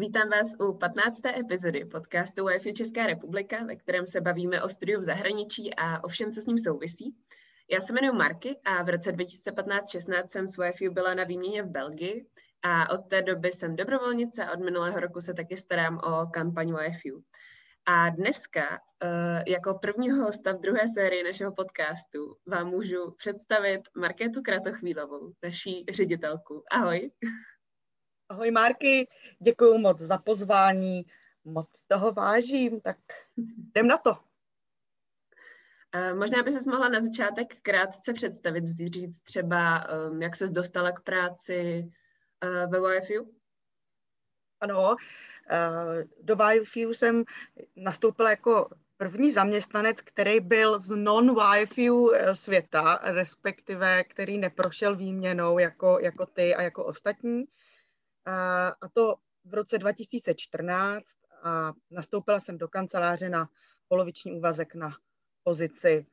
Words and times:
Vítám 0.00 0.28
vás 0.28 0.54
u 0.58 0.74
15. 0.78 1.26
epizody 1.26 1.84
podcastu 1.84 2.44
Wi-Fi 2.44 2.72
Česká 2.72 3.06
republika, 3.06 3.64
ve 3.64 3.76
kterém 3.76 4.06
se 4.06 4.20
bavíme 4.20 4.62
o 4.62 4.68
studiu 4.68 5.00
v 5.00 5.02
zahraničí 5.02 5.74
a 5.74 6.04
o 6.04 6.08
všem, 6.08 6.32
co 6.32 6.42
s 6.42 6.46
ním 6.46 6.58
souvisí. 6.58 7.14
Já 7.70 7.80
se 7.80 7.92
jmenuji 7.92 8.12
Marky 8.18 8.56
a 8.64 8.82
v 8.82 8.88
roce 8.88 9.12
2015-16 9.12 10.26
jsem 10.26 10.46
s 10.46 10.58
Wi-Fi 10.58 10.92
byla 10.92 11.14
na 11.14 11.24
výměně 11.24 11.62
v 11.62 11.66
Belgii 11.66 12.26
a 12.62 12.90
od 12.90 12.98
té 13.08 13.22
doby 13.22 13.52
jsem 13.52 13.76
dobrovolnice 13.76 14.44
a 14.44 14.52
od 14.52 14.60
minulého 14.60 15.00
roku 15.00 15.20
se 15.20 15.34
taky 15.34 15.56
starám 15.56 15.98
o 15.98 16.26
kampaň 16.26 16.72
Wi-Fi. 16.72 17.22
A 17.86 18.10
dneska, 18.10 18.80
eh, 19.04 19.44
jako 19.46 19.74
prvního 19.74 20.24
hosta 20.24 20.52
v 20.52 20.60
druhé 20.60 20.88
sérii 20.94 21.22
našeho 21.24 21.54
podcastu, 21.54 22.36
vám 22.46 22.68
můžu 22.68 23.14
představit 23.18 23.80
Markétu 23.96 24.42
Kratochvílovou, 24.42 25.32
naší 25.42 25.84
ředitelku. 25.90 26.62
Ahoj. 26.70 27.10
Ahoj 28.30 28.50
Marky, 28.50 29.08
děkuji 29.38 29.78
moc 29.78 29.98
za 29.98 30.18
pozvání, 30.18 31.06
moc 31.44 31.68
toho 31.86 32.12
vážím, 32.12 32.80
tak 32.80 32.96
jdem 33.36 33.86
na 33.86 33.98
to. 33.98 34.16
Eh, 35.92 36.14
možná 36.14 36.42
by 36.42 36.50
se 36.50 36.70
mohla 36.70 36.88
na 36.88 37.00
začátek 37.00 37.60
krátce 37.62 38.12
představit, 38.12 38.68
říct 38.68 39.20
třeba, 39.20 39.78
ehm, 39.78 40.22
jak 40.22 40.36
se 40.36 40.46
dostala 40.46 40.92
k 40.92 41.00
práci 41.00 41.90
eh, 42.40 42.66
ve 42.66 42.96
YFU? 42.96 43.34
Ano, 44.60 44.96
eh, 45.50 46.04
do 46.22 46.36
YFU 46.52 46.94
jsem 46.94 47.24
nastoupila 47.76 48.30
jako 48.30 48.70
první 48.96 49.32
zaměstnanec, 49.32 50.00
který 50.00 50.40
byl 50.40 50.80
z 50.80 50.90
non-YFU 50.90 52.12
světa, 52.32 53.00
respektive 53.02 54.04
který 54.04 54.38
neprošel 54.38 54.96
výměnou 54.96 55.58
jako, 55.58 55.98
jako 56.00 56.26
ty 56.26 56.54
a 56.54 56.62
jako 56.62 56.84
ostatní 56.84 57.44
a, 58.26 58.68
a 58.68 58.88
to 58.88 59.14
v 59.44 59.54
roce 59.54 59.78
2014 59.78 61.04
a 61.42 61.72
nastoupila 61.90 62.40
jsem 62.40 62.58
do 62.58 62.68
kanceláře 62.68 63.28
na 63.28 63.48
poloviční 63.88 64.32
úvazek 64.32 64.74
na 64.74 64.90
pozici 65.42 66.06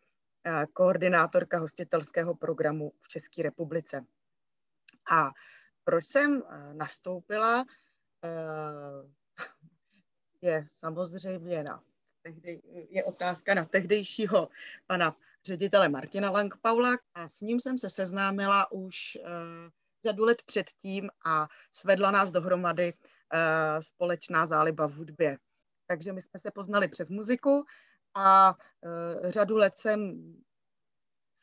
koordinátorka 0.73 1.59
hostitelského 1.59 2.35
programu 2.35 2.93
v 3.01 3.07
České 3.07 3.41
republice. 3.43 4.05
A 5.11 5.31
proč 5.83 6.05
jsem 6.05 6.43
nastoupila, 6.73 7.65
je 10.41 10.67
samozřejmě 10.73 11.63
na 11.63 11.83
tehdy, 12.21 12.61
je 12.89 13.03
otázka 13.03 13.53
na 13.53 13.65
tehdejšího 13.65 14.49
pana 14.87 15.15
ředitele 15.45 15.89
Martina 15.89 16.31
Langpaula 16.31 16.97
a 17.13 17.29
s 17.29 17.41
ním 17.41 17.59
jsem 17.61 17.77
se 17.77 17.89
seznámila 17.89 18.71
už 18.71 19.17
řadu 20.05 20.23
let 20.23 20.41
předtím 20.45 21.09
a 21.25 21.47
svedla 21.71 22.11
nás 22.11 22.29
dohromady 22.29 22.93
uh, 22.93 23.81
společná 23.81 24.45
záliba 24.45 24.87
v 24.87 24.93
hudbě. 24.93 25.37
Takže 25.87 26.13
my 26.13 26.21
jsme 26.21 26.39
se 26.39 26.51
poznali 26.51 26.87
přes 26.87 27.09
muziku 27.09 27.63
a 28.13 28.53
uh, 28.53 29.31
řadu 29.31 29.57
let 29.57 29.77
jsem 29.77 30.33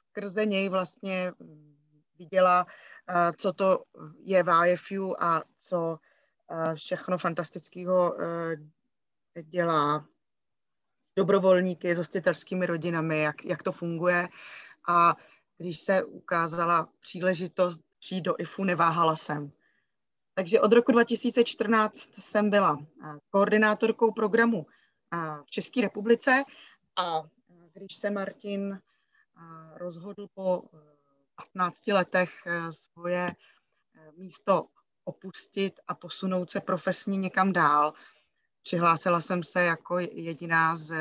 skrze 0.09 0.47
něj 0.47 0.69
vlastně 0.69 1.33
viděla, 2.19 2.67
uh, 3.11 3.33
co 3.37 3.53
to 3.53 3.85
je 4.25 4.43
v 4.43 4.67
IFU 4.67 5.23
a 5.23 5.45
co 5.59 5.99
všechno 6.75 7.19
fantastického 7.19 8.17
dělá 9.43 10.07
dobrovolníky, 11.17 11.95
s 11.95 11.99
hostitelskými 11.99 12.67
rodinami, 12.67 13.19
jak, 13.19 13.45
jak 13.45 13.63
to 13.63 13.73
funguje. 13.73 14.29
A 14.89 15.17
když 15.59 15.81
se 15.81 16.05
ukázala 16.05 16.89
příležitost 17.01 17.81
přijít 18.05 18.21
do 18.21 18.35
IFU, 18.39 18.65
neváhala 18.65 19.17
jsem. 19.17 19.53
Takže 20.35 20.61
od 20.61 20.73
roku 20.73 20.93
2014 20.93 22.15
jsem 22.19 22.51
byla 22.51 22.79
eh, 22.81 23.19
koordinátorkou 23.31 24.13
programu 24.13 24.67
eh, 24.67 25.17
v 25.45 25.51
České 25.51 25.81
republice 25.81 26.45
a 26.97 27.23
eh, 27.23 27.71
když 27.73 27.97
se 27.97 28.11
Martin 28.11 28.81
rozhodl 29.75 30.27
po 30.35 30.63
15 31.55 31.87
letech 31.87 32.31
svoje 32.71 33.35
místo 34.17 34.67
opustit 35.05 35.81
a 35.89 35.95
posunout 35.95 36.51
se 36.51 36.61
profesně 36.61 37.17
někam 37.17 37.53
dál, 37.53 37.93
přihlásila 38.63 39.21
jsem 39.21 39.43
se 39.43 39.65
jako 39.65 39.99
jediná 39.99 40.77
z 40.77 40.95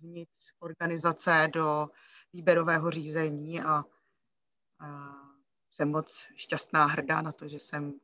vnitř 0.00 0.52
organizace 0.60 1.48
do 1.52 1.88
výběrového 2.32 2.90
řízení 2.90 3.62
a, 3.62 3.84
a 4.78 5.23
jsem 5.74 5.90
moc 5.90 6.24
šťastná, 6.36 6.86
hrdá 6.86 7.22
na 7.22 7.32
to, 7.32 7.48
že 7.48 7.60
jsem 7.60 8.00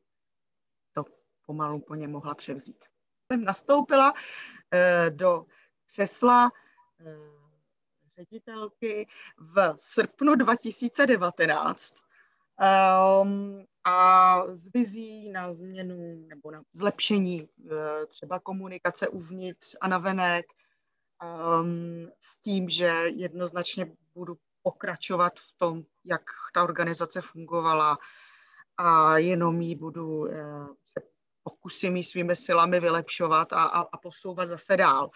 to 0.93 1.05
pomalu 1.47 1.81
po 1.81 1.95
ně 1.95 2.09
mohla 2.09 2.35
převzít. 2.35 2.85
Jsem 3.33 3.45
nastoupila 3.45 4.13
eh, 4.71 5.11
do 5.11 5.47
křesla 5.87 6.51
eh, 7.01 7.41
ředitelky 8.17 9.09
v 9.39 9.77
srpnu 9.79 10.35
2019 10.35 11.95
um, 13.23 13.65
a 13.85 14.43
z 14.55 14.73
vizí 14.75 15.31
na 15.31 15.53
změnu 15.53 16.27
nebo 16.29 16.51
na 16.51 16.63
zlepšení 16.73 17.49
eh, 17.71 18.07
třeba 18.07 18.41
komunikace 18.41 19.09
uvnitř 19.09 19.77
a 19.81 19.89
navenek 19.89 20.47
um, 21.63 22.11
s 22.21 22.39
tím, 22.39 22.69
že 22.69 22.87
jednoznačně 23.07 23.97
budu 24.15 24.39
pokračovat 24.63 25.33
v 25.39 25.53
tom, 25.57 25.83
jak 26.05 26.23
ta 26.55 26.63
organizace 26.63 27.21
fungovala 27.21 27.99
a 28.77 29.19
jenom 29.19 29.61
ji 29.61 29.77
budu 29.77 30.27
eh, 30.27 30.67
se 30.67 31.01
pokusím 31.43 31.97
ji 31.97 32.05
svými 32.05 32.37
silami 32.37 32.81
vylepšovat 32.81 33.53
a, 33.53 33.65
a, 33.65 33.81
a 33.81 33.97
posouvat 33.97 34.49
zase 34.49 34.77
dál. 34.77 35.11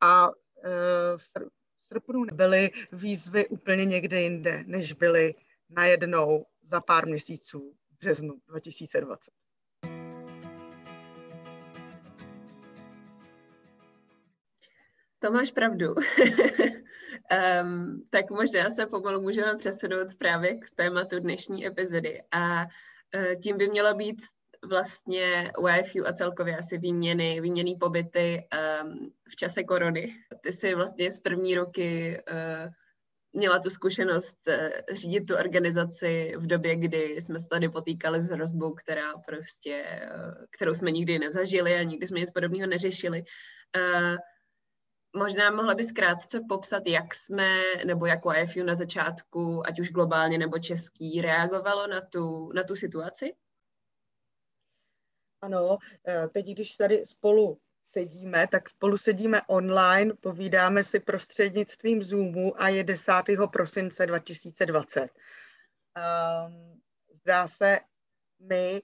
A 0.00 0.30
eh, 0.64 1.16
v 1.16 1.22
srpnu 1.80 2.24
byly 2.32 2.70
výzvy 2.92 3.48
úplně 3.48 3.84
někde 3.84 4.20
jinde, 4.20 4.64
než 4.66 4.92
byly 4.92 5.34
najednou 5.70 6.46
za 6.62 6.80
pár 6.80 7.06
měsíců 7.06 7.74
v 7.90 7.98
březnu 7.98 8.34
2020. 8.48 9.30
To 15.18 15.30
máš 15.30 15.50
pravdu. 15.50 15.94
um, 17.62 18.02
tak 18.10 18.30
možná 18.30 18.70
se 18.70 18.86
pomalu 18.86 19.20
můžeme 19.20 19.56
přesunout 19.56 20.14
právě 20.18 20.54
k 20.54 20.70
tématu 20.74 21.18
dnešní 21.18 21.66
epizody. 21.66 22.22
A 22.32 22.62
uh, 22.62 23.40
tím 23.42 23.58
by 23.58 23.68
mělo 23.68 23.94
být 23.94 24.22
vlastně 24.68 25.52
YFU 25.78 26.06
a 26.08 26.12
celkově 26.12 26.56
asi 26.56 26.78
výměny, 26.78 27.40
výměný 27.40 27.76
pobyty 27.76 28.48
um, 28.82 29.12
v 29.28 29.36
čase 29.36 29.64
korony. 29.64 30.14
Ty 30.40 30.52
jsi 30.52 30.74
vlastně 30.74 31.12
z 31.12 31.20
první 31.20 31.54
roky 31.54 32.22
uh, 32.30 32.72
měla 33.32 33.58
tu 33.58 33.70
zkušenost 33.70 34.38
uh, 34.48 34.96
řídit 34.96 35.20
tu 35.20 35.36
organizaci 35.36 36.34
v 36.36 36.46
době, 36.46 36.76
kdy 36.76 37.22
jsme 37.22 37.38
se 37.38 37.48
tady 37.48 37.68
potýkali 37.68 38.22
s 38.22 38.30
hrozbou, 38.30 38.74
která 38.74 39.16
prostě, 39.26 39.84
uh, 40.14 40.44
kterou 40.50 40.74
jsme 40.74 40.90
nikdy 40.90 41.18
nezažili 41.18 41.74
a 41.74 41.82
nikdy 41.82 42.06
jsme 42.06 42.20
nic 42.20 42.30
podobného 42.30 42.66
neřešili. 42.66 43.24
Uh, 43.76 44.16
Možná 45.16 45.50
mohla 45.50 45.74
bys 45.74 45.92
krátce 45.92 46.40
popsat, 46.48 46.82
jak 46.86 47.14
jsme, 47.14 47.62
nebo 47.84 48.06
jak 48.06 48.20
YFU 48.36 48.62
na 48.62 48.74
začátku, 48.74 49.66
ať 49.66 49.80
už 49.80 49.90
globálně 49.90 50.38
nebo 50.38 50.58
český, 50.58 51.22
reagovalo 51.22 51.86
na 51.86 52.00
tu, 52.00 52.52
na 52.52 52.62
tu 52.62 52.76
situaci? 52.76 53.34
Ano, 55.42 55.78
eh, 56.08 56.28
teď 56.28 56.46
když 56.46 56.76
tady 56.76 57.06
spolu 57.06 57.58
sedíme, 57.82 58.46
tak 58.46 58.68
spolu 58.68 58.96
sedíme 58.96 59.40
online, 59.46 60.14
povídáme 60.14 60.84
si 60.84 61.00
prostřednictvím 61.00 62.02
Zoomu 62.02 62.62
a 62.62 62.68
je 62.68 62.84
10. 62.84 63.12
prosince 63.52 64.06
2020. 64.06 65.00
Um, 65.02 65.08
ehm, 65.94 66.80
zdá 67.20 67.46
se 67.46 67.78
my, 68.38 68.82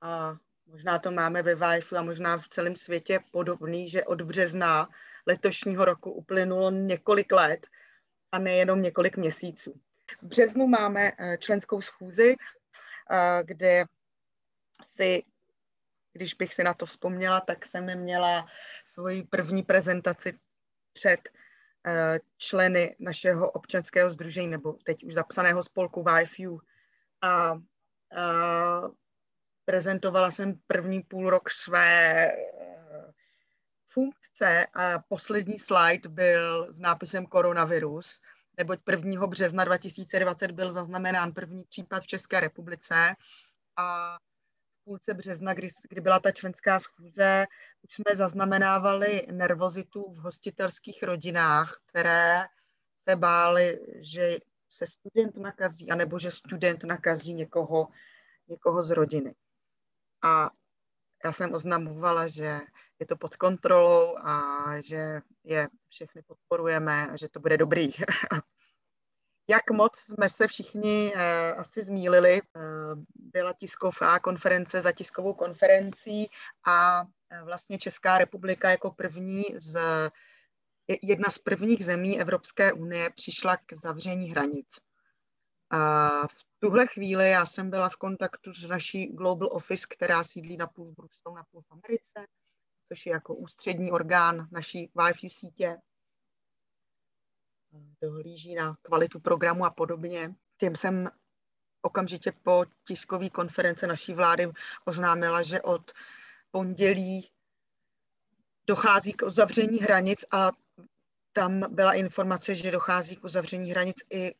a 0.00 0.36
možná 0.66 0.98
to 0.98 1.10
máme 1.10 1.42
ve 1.42 1.54
Wi-Fi 1.54 1.96
a 1.96 2.02
možná 2.02 2.38
v 2.38 2.48
celém 2.48 2.76
světě 2.76 3.20
podobný, 3.30 3.90
že 3.90 4.04
od 4.04 4.22
března 4.22 4.88
letošního 5.28 5.84
roku 5.84 6.10
uplynulo 6.10 6.70
několik 6.70 7.32
let 7.32 7.66
a 8.32 8.38
nejenom 8.38 8.82
několik 8.82 9.16
měsíců. 9.16 9.80
V 10.22 10.26
březnu 10.26 10.66
máme 10.66 11.12
eh, 11.18 11.38
členskou 11.38 11.80
schůzi, 11.80 12.36
eh, 13.10 13.42
kde 13.44 13.84
si, 14.84 15.22
když 16.12 16.34
bych 16.34 16.54
si 16.54 16.64
na 16.64 16.74
to 16.74 16.86
vzpomněla, 16.86 17.40
tak 17.40 17.66
jsem 17.66 17.98
měla 17.98 18.46
svoji 18.86 19.22
první 19.22 19.62
prezentaci 19.62 20.38
před 20.92 21.20
eh, 21.86 22.20
členy 22.38 22.96
našeho 22.98 23.50
občanského 23.50 24.10
združení, 24.10 24.48
nebo 24.48 24.72
teď 24.72 25.04
už 25.04 25.14
zapsaného 25.14 25.64
spolku 25.64 26.04
YFU. 26.20 26.60
A, 27.22 27.28
a 27.30 27.58
prezentovala 29.64 30.30
jsem 30.30 30.60
první 30.66 31.02
půl 31.02 31.30
rok 31.30 31.50
své 31.50 32.32
funkce 33.98 34.66
a 34.74 34.98
poslední 35.08 35.58
slide 35.58 36.08
byl 36.08 36.72
s 36.72 36.80
nápisem 36.80 37.26
koronavirus, 37.26 38.20
neboť 38.58 38.78
1. 38.90 39.26
března 39.26 39.64
2020 39.64 40.50
byl 40.50 40.72
zaznamenán 40.72 41.32
první 41.32 41.64
případ 41.64 42.02
v 42.02 42.06
České 42.06 42.40
republice 42.40 42.94
a 43.76 44.16
v 44.80 44.84
půlce 44.84 45.14
března, 45.14 45.54
kdy, 45.54 45.68
kdy 45.88 46.00
byla 46.00 46.20
ta 46.20 46.32
členská 46.32 46.80
schůze, 46.80 47.46
už 47.82 47.94
jsme 47.94 48.16
zaznamenávali 48.16 49.26
nervozitu 49.30 50.12
v 50.12 50.16
hostitelských 50.16 51.02
rodinách, 51.02 51.76
které 51.86 52.44
se 53.08 53.16
báli, 53.16 53.78
že 54.00 54.36
se 54.68 54.86
student 54.86 55.36
nakazí, 55.36 55.90
anebo 55.90 56.18
že 56.18 56.30
student 56.30 56.84
nakazí 56.84 57.34
někoho, 57.34 57.88
někoho 58.48 58.82
z 58.82 58.90
rodiny. 58.90 59.34
A 60.22 60.50
já 61.24 61.32
jsem 61.32 61.54
oznamovala, 61.54 62.28
že 62.28 62.60
je 63.00 63.06
to 63.06 63.16
pod 63.16 63.36
kontrolou 63.36 64.18
a 64.18 64.64
že 64.80 65.20
je 65.44 65.68
všechny 65.88 66.22
podporujeme 66.22 67.08
a 67.08 67.16
že 67.16 67.28
to 67.28 67.40
bude 67.40 67.56
dobrý. 67.56 67.90
Jak 69.50 69.70
moc 69.70 69.96
jsme 69.96 70.28
se 70.28 70.46
všichni 70.46 71.12
eh, 71.16 71.52
asi 71.52 71.84
zmílili, 71.84 72.40
eh, 72.42 72.60
byla 73.14 73.52
tisková 73.52 74.18
konference 74.20 74.80
za 74.80 74.92
tiskovou 74.92 75.34
konferencí 75.34 76.30
a 76.66 77.04
eh, 77.30 77.42
vlastně 77.42 77.78
Česká 77.78 78.18
republika 78.18 78.70
jako 78.70 78.90
první 78.90 79.44
z 79.56 79.80
jedna 81.02 81.30
z 81.30 81.38
prvních 81.38 81.84
zemí 81.84 82.20
Evropské 82.20 82.72
unie 82.72 83.10
přišla 83.10 83.56
k 83.56 83.72
zavření 83.72 84.30
hranic. 84.30 84.66
A 85.70 86.08
v 86.26 86.44
tuhle 86.58 86.86
chvíli 86.86 87.30
já 87.30 87.46
jsem 87.46 87.70
byla 87.70 87.88
v 87.88 87.96
kontaktu 87.96 88.54
s 88.54 88.68
naší 88.68 89.06
Global 89.06 89.48
Office, 89.52 89.86
která 89.90 90.24
sídlí 90.24 90.56
na 90.56 90.66
půl 90.66 90.92
v 90.92 90.94
Bruselu, 90.94 91.36
na 91.36 91.44
půl 91.50 91.62
v 91.62 91.72
Americe, 91.72 92.32
což 92.88 93.06
je 93.06 93.12
jako 93.12 93.34
ústřední 93.34 93.92
orgán 93.92 94.48
naší 94.50 94.90
Wi-Fi 94.94 95.30
sítě. 95.30 95.76
Dohlíží 98.02 98.54
na 98.54 98.76
kvalitu 98.82 99.20
programu 99.20 99.64
a 99.64 99.70
podobně. 99.70 100.34
Těm 100.56 100.76
jsem 100.76 101.10
okamžitě 101.82 102.32
po 102.42 102.64
tiskové 102.84 103.30
konference 103.30 103.86
naší 103.86 104.14
vlády 104.14 104.52
oznámila, 104.84 105.42
že 105.42 105.62
od 105.62 105.92
pondělí 106.50 107.30
dochází 108.66 109.12
k 109.12 109.22
uzavření 109.22 109.78
hranic 109.78 110.24
a 110.30 110.50
tam 111.32 111.74
byla 111.74 111.92
informace, 111.92 112.54
že 112.54 112.70
dochází 112.70 113.16
k 113.16 113.24
uzavření 113.24 113.70
hranic 113.70 113.96
i 114.10 114.34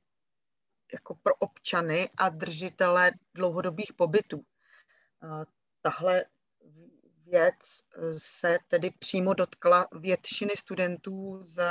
jako 0.92 1.14
pro 1.14 1.34
občany 1.34 2.10
a 2.16 2.28
držitele 2.28 3.12
dlouhodobých 3.34 3.92
pobytů. 3.92 4.44
Tahle 5.82 6.24
věc 7.30 7.84
se 8.16 8.58
tedy 8.69 8.90
přímo 8.90 9.34
dotkla 9.34 9.88
většiny 9.92 10.56
studentů 10.56 11.42
z 11.42 11.62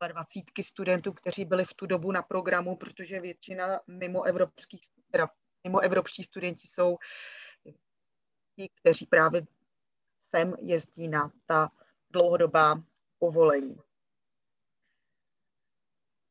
zhruba 0.00 0.08
dvacítky 0.08 0.64
studentů, 0.64 1.12
kteří 1.12 1.44
byli 1.44 1.64
v 1.64 1.74
tu 1.74 1.86
dobu 1.86 2.12
na 2.12 2.22
programu, 2.22 2.76
protože 2.76 3.20
většina 3.20 3.80
mimo, 3.86 4.22
evropských, 4.22 4.80
mimo 5.64 5.80
evropští 5.80 6.24
studenti 6.24 6.68
jsou 6.68 6.98
ti, 8.56 8.70
kteří 8.80 9.06
právě 9.06 9.42
sem 10.30 10.54
jezdí 10.58 11.08
na 11.08 11.32
ta 11.46 11.68
dlouhodobá 12.10 12.82
povolení. 13.18 13.76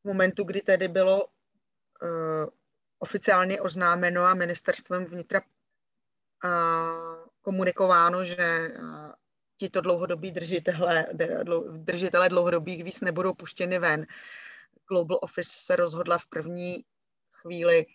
V 0.02 0.04
momentu, 0.04 0.44
kdy 0.44 0.60
tedy 0.60 0.88
bylo 0.88 1.24
uh, 1.24 1.30
oficiálně 2.98 3.60
oznámeno 3.60 4.22
a 4.22 4.34
ministerstvem 4.34 5.04
vnitra 5.04 5.40
uh, 6.44 7.09
komunikováno, 7.42 8.24
že 8.24 8.36
uh, 8.36 9.12
tito 9.56 9.80
dlouhodobí 9.80 10.32
držitele, 10.32 11.06
držitele 11.76 12.28
dlouhodobých 12.28 12.84
víz 12.84 13.00
nebudou 13.00 13.34
puštěny 13.34 13.78
ven. 13.78 14.06
Global 14.88 15.18
Office 15.22 15.50
se 15.52 15.76
rozhodla 15.76 16.18
v 16.18 16.26
první 16.26 16.84
chvíli 17.32 17.86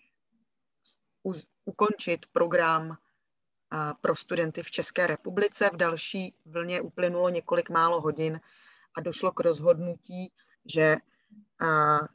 u, 1.24 1.34
ukončit 1.66 2.26
program 2.32 2.98
pro 4.02 4.16
studenty 4.16 4.64
v 4.64 4.72
České 4.72 5.08
republice. 5.08 5.70
V 5.74 5.76
další 5.76 6.36
vlně 6.46 6.82
uplynulo 6.82 7.30
několik 7.30 7.70
málo 7.70 8.02
hodin 8.02 8.40
a 8.96 9.02
došlo 9.02 9.32
k 9.32 9.40
rozhodnutí, 9.40 10.34
že 10.66 10.96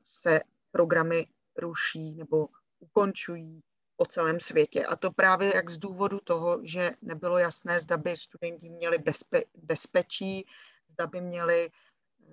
se 0.04 0.40
programy 0.70 1.26
ruší 1.56 2.14
nebo 2.14 2.48
ukončují 2.78 3.62
po 4.00 4.06
celém 4.06 4.40
světě. 4.40 4.86
A 4.86 4.96
to 4.96 5.10
právě 5.10 5.52
jak 5.54 5.70
z 5.70 5.76
důvodu 5.76 6.20
toho, 6.24 6.60
že 6.62 6.90
nebylo 7.02 7.38
jasné, 7.38 7.80
zda 7.80 7.96
by 7.96 8.16
studenti 8.16 8.68
měli 8.68 8.98
bezpe- 8.98 9.44
bezpečí, 9.54 10.46
zda 10.88 11.06
by 11.06 11.20
měli 11.20 11.70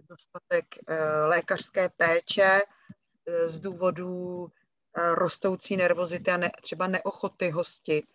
dostatek 0.10 0.66
e, 0.88 0.96
lékařské 1.26 1.90
péče, 1.90 2.62
e, 3.26 3.50
z 3.50 3.60
důvodu 3.60 4.48
rostoucí 5.14 5.78
nervozity 5.78 6.32
a 6.32 6.38
ne, 6.38 6.52
třeba 6.62 6.88
neochoty 6.88 7.50
hostit. 7.50 8.06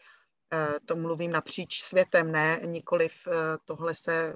To 0.86 0.96
mluvím 0.96 1.32
napříč 1.32 1.82
světem, 1.82 2.32
ne, 2.32 2.60
nikoliv 2.64 3.28
tohle 3.64 3.94
se 3.94 4.34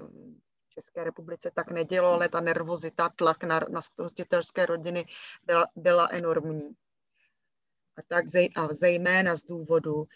České 0.69 1.03
republice 1.03 1.51
tak 1.55 1.71
nedělo, 1.71 2.09
ale 2.11 2.29
ta 2.29 2.39
nervozita, 2.39 3.09
tlak 3.09 3.43
na, 3.43 3.59
na 3.69 3.79
hostitelské 3.99 4.65
rodiny 4.65 5.05
byla, 5.43 5.67
byla 5.75 6.07
enormní. 6.11 6.75
A 7.97 8.01
tak 8.07 8.27
zej, 8.27 8.49
a 8.55 8.67
zejména 8.67 9.35
z 9.35 9.43
důvodu, 9.43 10.07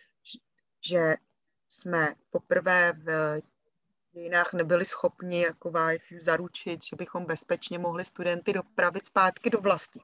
že 0.81 1.15
jsme 1.67 2.15
poprvé 2.29 2.93
v 2.93 3.41
dějinách 4.11 4.53
nebyli 4.53 4.85
schopni 4.85 5.41
jako 5.41 5.71
VIFU 5.71 6.15
zaručit, 6.21 6.83
že 6.83 6.95
bychom 6.95 7.25
bezpečně 7.25 7.79
mohli 7.79 8.05
studenty 8.05 8.53
dopravit 8.53 9.05
zpátky 9.05 9.49
do 9.49 9.61
vlasti. 9.61 10.01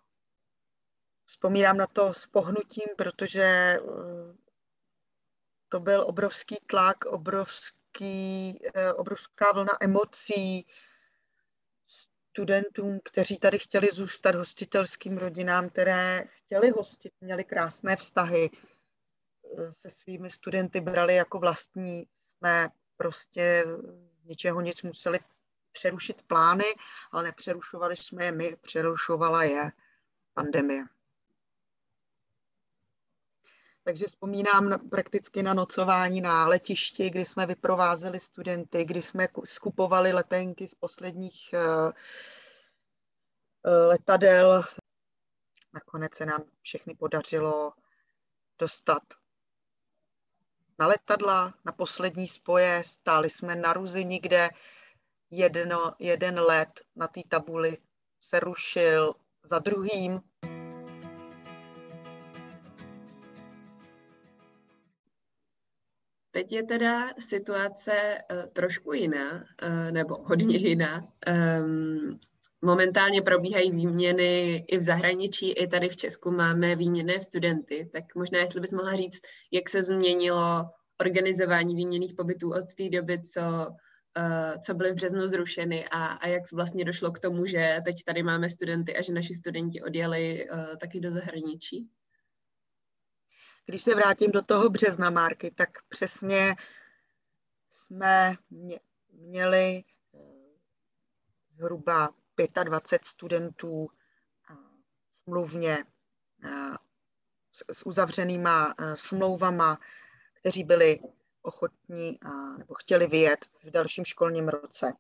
Vzpomínám 1.26 1.78
na 1.78 1.88
to 1.88 2.14
s 2.14 2.28
pohnutím, 2.28 2.88
protože 2.98 3.42
eh, 3.42 3.80
to 5.70 5.80
byl 5.80 6.02
obrovský 6.08 6.56
tlak, 6.68 7.06
obrovský 7.06 7.78
obrovský, 7.98 8.60
eh, 8.74 8.94
obrovská 8.94 9.52
vlna 9.52 9.78
emocí 9.82 10.66
studentům, 12.38 13.00
kteří 13.04 13.38
tady 13.38 13.60
chtěli 13.60 13.88
zůstat 13.94 14.36
hostitelským 14.36 15.18
rodinám, 15.18 15.70
které 15.70 16.24
chtěli 16.30 16.70
hostit, 16.70 17.14
měli 17.22 17.44
krásné 17.44 17.96
vztahy 17.96 18.50
eh, 19.58 19.72
se 19.72 19.90
svými 19.90 20.30
studenty, 20.30 20.82
brali 20.82 21.16
jako 21.16 21.40
vlastní. 21.40 22.08
Jsme 22.12 22.70
prostě 22.98 23.66
ničeho 24.24 24.62
nic 24.62 24.82
museli 24.82 25.20
přerušit 25.72 26.22
plány, 26.22 26.64
ale 27.12 27.24
nepřerušovali 27.24 27.98
jsme 27.98 28.26
je 28.26 28.32
my, 28.32 28.56
přerušovala 28.62 29.44
je 29.44 29.72
pandemie. 30.34 30.84
Takže 33.88 34.08
vzpomínám 34.08 34.90
prakticky 34.90 35.44
na 35.44 35.54
nocování 35.54 36.22
na 36.22 36.48
letišti, 36.48 37.10
kdy 37.10 37.26
jsme 37.26 37.46
vyprovázeli 37.46 38.20
studenty, 38.20 38.86
kdy 38.86 39.02
jsme 39.02 39.28
skupovali 39.44 40.14
letenky 40.14 40.68
z 40.68 40.76
posledních 40.76 41.50
uh, 41.54 41.92
letadel. 43.88 44.64
Nakonec 45.74 46.16
se 46.16 46.26
nám 46.26 46.44
všechny 46.62 46.96
podařilo 46.96 47.74
dostat 48.60 49.04
na 50.80 50.88
letadla, 50.88 51.54
na 51.66 51.72
poslední 51.72 52.28
spoje. 52.28 52.84
Stáli 52.86 53.30
jsme 53.30 53.56
na 53.56 53.74
Ruzi 53.74 54.06
nikde. 54.06 54.50
Jedno, 55.32 55.96
jeden 56.00 56.40
let 56.40 56.82
na 56.96 57.08
té 57.08 57.22
tabuli 57.30 57.78
se 58.20 58.40
rušil 58.40 59.16
za 59.44 59.60
druhým. 59.60 60.22
Teď 66.38 66.52
je 66.52 66.64
teda 66.64 67.14
situace 67.20 67.92
uh, 67.92 68.46
trošku 68.54 68.94
jiná, 68.94 69.34
uh, 69.34 69.92
nebo 69.92 70.16
hodně 70.24 70.58
jiná. 70.58 71.08
Um, 71.62 72.20
momentálně 72.62 73.22
probíhají 73.22 73.72
výměny 73.72 74.56
i 74.68 74.78
v 74.78 74.82
zahraničí, 74.82 75.52
i 75.52 75.68
tady 75.68 75.90
v 75.90 75.96
Česku 75.96 76.32
máme 76.32 76.76
výměné 76.76 77.20
studenty, 77.20 77.90
tak 77.94 78.04
možná 78.16 78.40
jestli 78.40 78.62
bys 78.62 78.74
mohla 78.74 78.96
říct, 78.96 79.22
jak 79.52 79.70
se 79.70 79.84
změnilo 79.84 80.66
organizování 81.02 81.76
výměných 81.76 82.14
pobytů 82.14 82.50
od 82.54 82.76
té 82.78 82.90
doby, 82.90 83.22
co, 83.22 83.42
uh, 83.42 84.62
co 84.66 84.74
byly 84.74 84.92
v 84.92 84.96
březnu 84.96 85.28
zrušeny 85.28 85.86
a, 85.92 86.06
a 86.06 86.28
jak 86.28 86.44
vlastně 86.54 86.86
došlo 86.86 87.12
k 87.12 87.20
tomu, 87.20 87.46
že 87.46 87.78
teď 87.86 87.96
tady 88.06 88.24
máme 88.24 88.50
studenty 88.50 88.96
a 88.96 89.02
že 89.02 89.14
naši 89.14 89.36
studenti 89.36 89.82
odjeli 89.82 90.48
taky 90.80 91.00
do 91.00 91.12
zahraničí? 91.12 91.88
Když 93.70 93.84
se 93.84 93.96
vrátím 93.96 94.32
do 94.32 94.42
toho 94.42 94.70
března, 94.70 95.10
Marky, 95.10 95.52
tak 95.52 95.70
přesně 95.90 96.56
jsme 97.70 98.36
měli 99.12 99.84
eh, 100.14 100.20
zhruba 101.56 102.10
25 102.64 103.06
studentů 103.06 103.90
eh, 103.92 104.54
smluvně 105.24 105.86
eh, 106.44 106.78
s 107.74 107.86
uzavřenýma 107.86 108.76
smlouvama, 108.96 109.80
kteří 110.34 110.64
byli 110.64 111.00
ochotní 111.42 112.20
nebo 112.58 112.74
chtěli 112.74 113.08
vyjet 113.08 113.46
v 113.64 113.72
dalším 113.72 114.06
školním 114.06 114.50
roce 114.50 114.94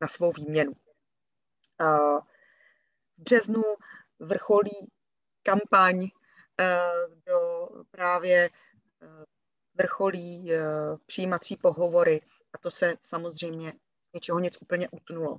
na 0.00 0.08
svou 0.08 0.32
výměnu. 0.32 0.72
V 3.16 3.22
březnu 3.22 3.62
vrcholí 4.18 4.90
kampaň 5.42 6.10
do 7.26 7.68
právě 7.90 8.50
vrcholí 9.76 10.52
eh, 10.52 10.60
přijímací 11.06 11.56
pohovory 11.56 12.20
a 12.52 12.58
to 12.58 12.70
se 12.70 12.96
samozřejmě 13.02 13.72
z 14.10 14.12
něčeho 14.14 14.38
nic 14.38 14.56
úplně 14.60 14.88
utnulo. 14.88 15.38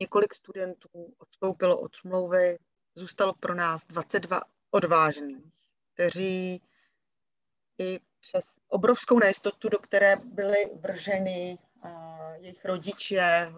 Několik 0.00 0.34
studentů 0.34 1.14
odstoupilo 1.18 1.80
od 1.80 1.96
smlouvy, 1.96 2.58
zůstalo 2.94 3.34
pro 3.34 3.54
nás 3.54 3.84
22 3.84 4.42
odvážných, 4.70 5.44
kteří 5.94 6.62
i 7.78 8.00
přes 8.20 8.58
obrovskou 8.68 9.18
nejistotu, 9.18 9.68
do 9.68 9.78
které 9.78 10.16
byly 10.16 10.56
vrženy 10.74 11.58
jejich 12.36 12.64
rodiče 12.64 13.52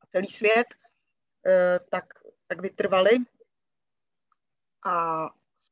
a 0.00 0.06
celý 0.06 0.26
svět, 0.26 0.66
tak, 1.90 2.04
tak 2.46 2.60
vytrvali. 2.60 3.10
A 4.84 5.26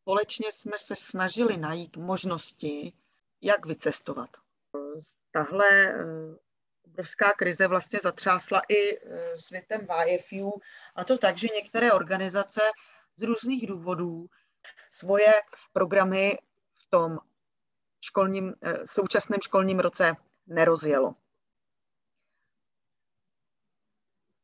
společně 0.05 0.53
jsme 0.53 0.79
se 0.79 0.97
snažili 0.97 1.57
najít 1.57 1.97
možnosti, 1.97 2.93
jak 3.41 3.67
vycestovat. 3.67 4.31
Tahle 5.31 5.67
eh, 5.71 5.95
obrovská 6.87 7.33
krize 7.33 7.69
vlastně 7.69 7.99
zatřásla 8.03 8.63
i 8.69 8.99
eh, 8.99 9.39
světem 9.39 9.87
YFU 10.07 10.61
a 10.95 11.05
to 11.05 11.19
tak, 11.19 11.39
že 11.39 11.49
některé 11.55 11.93
organizace 11.93 12.61
z 13.17 13.23
různých 13.23 13.67
důvodů 13.67 14.27
svoje 14.91 15.33
programy 15.73 16.39
v 16.87 16.91
tom 16.91 17.19
školním, 18.01 18.55
eh, 18.63 18.87
současném 18.87 19.41
školním 19.41 19.81
roce 19.81 20.17
nerozjelo. 20.47 21.15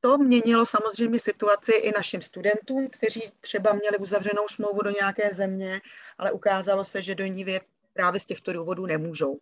To 0.00 0.18
měnilo 0.18 0.66
samozřejmě 0.66 1.20
situaci 1.20 1.72
i 1.72 1.92
našim 1.92 2.22
studentům, 2.22 2.88
kteří 2.90 3.32
třeba 3.40 3.72
měli 3.72 3.98
uzavřenou 3.98 4.48
smlouvu 4.48 4.82
do 4.82 4.90
nějaké 4.90 5.28
země, 5.34 5.80
ale 6.18 6.32
ukázalo 6.32 6.84
se, 6.84 7.02
že 7.02 7.14
do 7.14 7.24
ní 7.24 7.44
vět 7.44 7.62
právě 7.92 8.20
z 8.20 8.26
těchto 8.26 8.52
důvodů 8.52 8.86
nemůžou. 8.86 9.40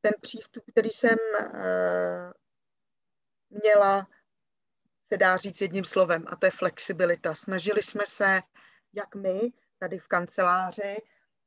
Ten 0.00 0.12
přístup, 0.20 0.64
který 0.70 0.90
jsem 0.90 1.16
eh, 1.40 2.32
měla, 3.50 4.08
se 5.06 5.16
dá 5.16 5.36
říct 5.36 5.60
jedním 5.60 5.84
slovem, 5.84 6.24
a 6.26 6.36
to 6.36 6.46
je 6.46 6.50
flexibilita. 6.50 7.34
Snažili 7.34 7.82
jsme 7.82 8.06
se, 8.06 8.40
jak 8.92 9.14
my, 9.14 9.40
tady 9.78 9.98
v 9.98 10.08
kanceláři, 10.08 10.96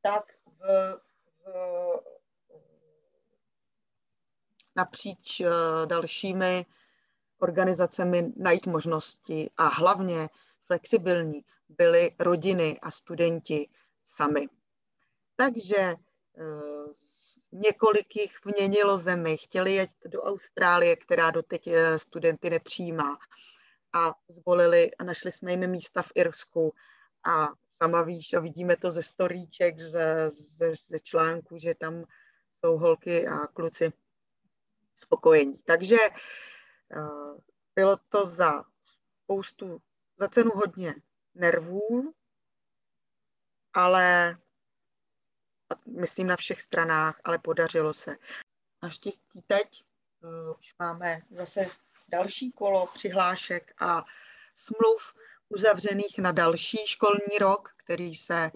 tak 0.02 0.34
v, 0.46 1.00
v 1.46 2.13
napříč 4.76 5.40
eh, 5.40 5.50
dalšími 5.86 6.66
organizacemi 7.40 8.34
najít 8.36 8.68
možnosti 8.68 9.50
a 9.58 9.68
hlavně 9.68 10.30
flexibilní 10.66 11.46
byly 11.70 12.16
rodiny 12.20 12.80
a 12.82 12.92
studenti 12.92 13.70
sami. 14.06 14.48
Takže 15.36 15.78
eh, 15.78 15.96
několik 17.52 18.16
jich 18.16 18.46
měnilo 18.46 18.98
zemi, 18.98 19.38
chtěli 19.38 19.74
jet 19.74 19.92
do 20.06 20.24
Austrálie, 20.24 20.96
která 20.96 21.32
doteď 21.32 21.68
eh, 21.68 22.00
studenty 22.00 22.50
nepřijímá. 22.50 23.18
A 23.94 24.16
zvolili 24.28 24.96
a 24.96 25.04
našli 25.04 25.32
jsme 25.32 25.52
jim 25.52 25.68
místa 25.68 26.02
v 26.02 26.12
Irsku. 26.16 26.74
A 27.26 27.48
sama 27.72 28.02
víš 28.02 28.34
a 28.34 28.40
vidíme 28.40 28.76
to 28.78 28.92
ze 28.92 29.04
storíček, 29.04 29.80
ze, 29.80 30.30
ze, 30.32 30.76
ze 30.76 31.00
článků, 31.00 31.58
že 31.58 31.76
tam 31.76 32.04
jsou 32.54 32.78
holky 32.78 33.28
a 33.28 33.48
kluci 33.48 33.94
spokojení. 34.96 35.58
Takže 35.58 35.98
uh, 36.96 37.38
bylo 37.76 37.98
to 38.10 38.26
za 38.26 38.64
spoustu, 39.24 39.82
za 40.18 40.28
cenu 40.28 40.52
hodně 40.56 40.96
nervů, 41.36 42.14
ale 43.74 44.38
myslím 45.88 46.28
na 46.28 46.36
všech 46.36 46.62
stranách, 46.62 47.22
ale 47.24 47.40
podařilo 47.40 47.94
se. 47.94 48.18
Naštěstí 48.84 49.42
teď 49.48 49.84
uh, 50.24 50.60
už 50.60 50.76
máme 50.80 51.22
zase 51.32 51.66
další 52.08 52.52
kolo 52.52 52.88
přihlášek 52.94 53.74
a 53.80 54.06
smluv 54.56 55.14
uzavřených 55.50 56.20
na 56.20 56.32
další 56.32 56.78
školní 56.86 57.38
rok, 57.40 57.70
který 57.78 58.16
se 58.16 58.52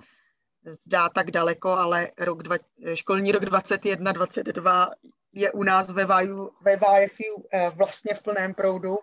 zdá 0.66 1.10
tak 1.10 1.32
daleko, 1.32 1.70
ale 1.70 2.12
rok 2.18 2.44
dva, 2.44 2.56
školní 2.94 3.32
rok 3.32 3.44
21-22 3.44 4.92
je 5.38 5.52
u 5.52 5.64
nás 5.64 5.92
ve, 5.92 6.06
VIU, 6.06 6.52
ve 6.62 6.76
VIFU 6.76 7.48
eh, 7.52 7.70
vlastně 7.70 8.14
v 8.14 8.24
plném 8.24 8.54
proudu. 8.54 8.98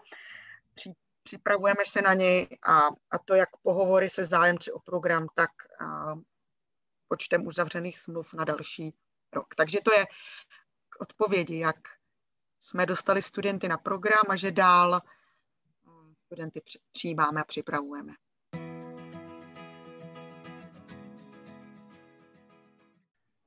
Připravujeme 1.22 1.84
se 1.86 2.02
na 2.02 2.14
něj 2.14 2.58
a, 2.66 2.78
a 3.10 3.18
to 3.24 3.34
jak 3.34 3.56
pohovory 3.62 4.10
se 4.10 4.24
zájemci 4.24 4.72
o 4.72 4.78
program, 4.78 5.26
tak 5.34 5.50
a, 5.80 6.14
počtem 7.08 7.46
uzavřených 7.46 7.98
smluv 7.98 8.34
na 8.34 8.44
další 8.44 8.94
rok. 9.32 9.54
Takže 9.54 9.78
to 9.84 9.92
je 9.92 10.06
k 10.88 11.00
odpovědi, 11.00 11.58
jak 11.58 11.76
jsme 12.60 12.86
dostali 12.86 13.22
studenty 13.22 13.68
na 13.68 13.78
program 13.78 14.24
a 14.28 14.36
že 14.36 14.50
dál 14.50 15.00
hm, 15.86 16.14
studenty 16.26 16.62
přijímáme 16.92 17.40
a 17.40 17.44
připravujeme. 17.44 18.12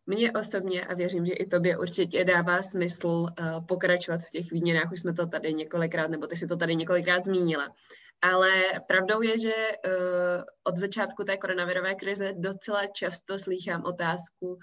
Mně 0.10 0.32
osobně, 0.32 0.86
a 0.86 0.94
věřím, 0.94 1.26
že 1.26 1.34
i 1.34 1.46
tobě 1.46 1.78
určitě 1.78 2.26
dává 2.26 2.64
smysl 2.64 3.08
uh, 3.08 3.66
pokračovat 3.66 4.22
v 4.22 4.32
těch 4.32 4.52
výměnách, 4.52 4.92
už 4.92 5.00
jsme 5.00 5.14
to 5.14 5.28
tady 5.28 5.54
několikrát, 5.54 6.08
nebo 6.08 6.28
ty 6.28 6.36
si 6.36 6.48
to 6.48 6.58
tady 6.58 6.76
několikrát 6.76 7.26
zmínila. 7.26 7.76
Ale 8.22 8.52
pravdou 8.88 9.22
je, 9.22 9.40
že 9.40 9.54
uh, 9.54 9.94
od 10.64 10.78
začátku 10.78 11.24
té 11.24 11.38
koronavirové 11.38 11.96
krize 11.96 12.34
docela 12.38 12.88
často 12.88 13.40
slýchám 13.40 13.84
otázku, 13.84 14.60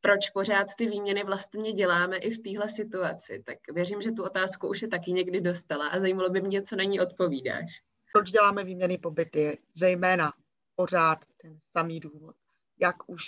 proč 0.00 0.30
pořád 0.30 0.66
ty 0.78 0.88
výměny 0.90 1.24
vlastně 1.24 1.72
děláme 1.72 2.16
i 2.16 2.30
v 2.30 2.42
téhle 2.42 2.68
situaci. 2.68 3.42
Tak 3.46 3.58
věřím, 3.72 4.02
že 4.02 4.12
tu 4.12 4.24
otázku 4.24 4.68
už 4.68 4.82
je 4.82 4.88
taky 4.88 5.12
někdy 5.12 5.40
dostala 5.40 5.88
a 5.88 6.00
zajímalo 6.00 6.30
by 6.30 6.40
mě, 6.40 6.62
co 6.62 6.76
na 6.76 6.84
ní 6.84 7.00
odpovídáš. 7.00 7.82
Proč 8.12 8.30
děláme 8.30 8.64
výměny 8.64 8.98
pobyty? 8.98 9.58
Zejména 9.74 10.32
pořád 10.76 11.18
ten 11.42 11.58
samý 11.70 12.00
důvod. 12.00 12.36
Jak 12.80 12.96
už 13.06 13.24